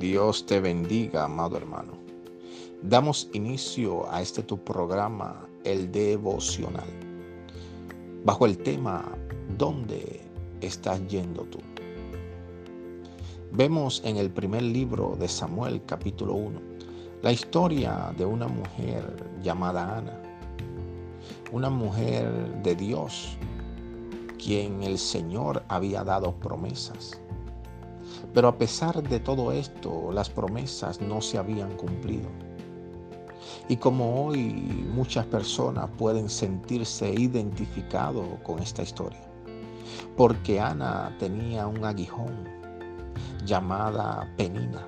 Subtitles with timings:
[0.00, 1.92] Dios te bendiga, amado hermano.
[2.82, 6.88] Damos inicio a este tu programa, el devocional,
[8.24, 9.04] bajo el tema
[9.58, 10.22] ¿Dónde
[10.62, 11.58] estás yendo tú?
[13.52, 16.60] Vemos en el primer libro de Samuel, capítulo 1,
[17.20, 19.04] la historia de una mujer
[19.42, 20.18] llamada Ana,
[21.52, 23.36] una mujer de Dios,
[24.42, 27.20] quien el Señor había dado promesas
[28.34, 32.28] pero a pesar de todo esto, las promesas no se habían cumplido.
[33.68, 34.44] Y como hoy
[34.92, 39.22] muchas personas pueden sentirse identificados con esta historia,
[40.16, 42.48] porque Ana tenía un aguijón
[43.44, 44.86] llamada Penina,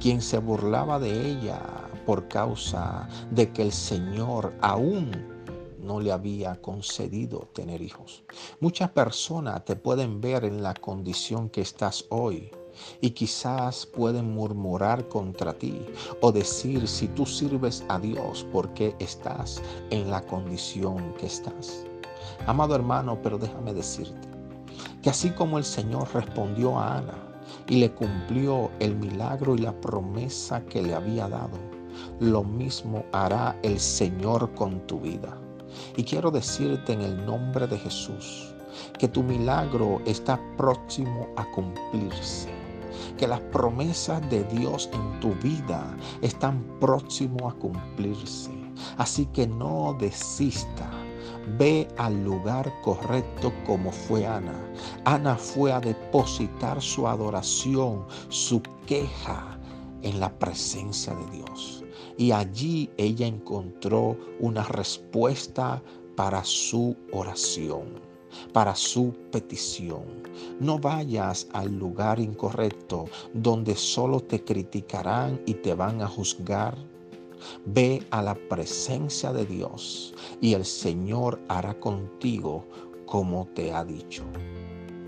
[0.00, 1.60] quien se burlaba de ella
[2.04, 5.35] por causa de que el Señor aún
[5.86, 8.24] no le había concedido tener hijos.
[8.60, 12.50] Muchas personas te pueden ver en la condición que estás hoy
[13.00, 15.80] y quizás pueden murmurar contra ti
[16.20, 21.86] o decir si tú sirves a Dios porque estás en la condición que estás.
[22.46, 24.28] Amado hermano, pero déjame decirte
[25.02, 27.26] que así como el Señor respondió a Ana
[27.68, 31.58] y le cumplió el milagro y la promesa que le había dado,
[32.20, 35.36] lo mismo hará el Señor con tu vida.
[35.96, 38.54] Y quiero decirte en el nombre de Jesús
[38.98, 42.50] que tu milagro está próximo a cumplirse.
[43.16, 48.50] Que las promesas de Dios en tu vida están próximo a cumplirse.
[48.98, 50.90] Así que no desista.
[51.58, 54.58] Ve al lugar correcto como fue Ana.
[55.04, 59.55] Ana fue a depositar su adoración, su queja
[60.02, 61.84] en la presencia de Dios.
[62.16, 65.82] Y allí ella encontró una respuesta
[66.16, 68.00] para su oración,
[68.52, 70.04] para su petición.
[70.60, 76.76] No vayas al lugar incorrecto donde solo te criticarán y te van a juzgar.
[77.66, 82.66] Ve a la presencia de Dios y el Señor hará contigo
[83.04, 84.24] como te ha dicho.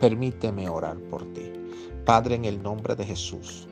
[0.00, 1.52] Permíteme orar por ti.
[2.04, 3.68] Padre, en el nombre de Jesús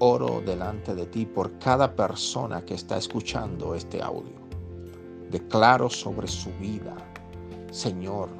[0.00, 4.40] oro delante de ti por cada persona que está escuchando este audio.
[5.30, 6.96] Declaro sobre su vida,
[7.70, 8.30] Señor,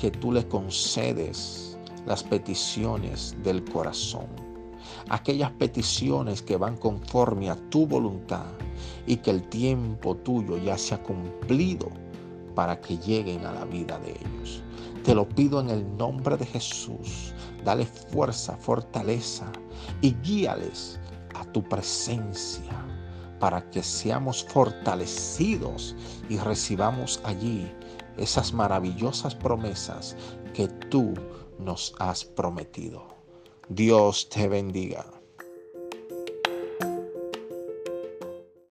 [0.00, 4.26] que tú le concedes las peticiones del corazón.
[5.10, 8.46] Aquellas peticiones que van conforme a tu voluntad
[9.06, 11.90] y que el tiempo tuyo ya se ha cumplido
[12.54, 14.62] para que lleguen a la vida de ellos.
[15.04, 17.34] Te lo pido en el nombre de Jesús.
[17.62, 19.52] Dale fuerza, fortaleza
[20.00, 20.98] y guíales
[21.34, 22.72] a tu presencia
[23.38, 25.94] para que seamos fortalecidos
[26.30, 27.70] y recibamos allí
[28.16, 30.16] esas maravillosas promesas
[30.54, 31.12] que tú
[31.58, 33.06] nos has prometido.
[33.68, 35.04] Dios te bendiga.